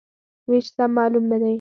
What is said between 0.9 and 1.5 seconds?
معلوم نه دی.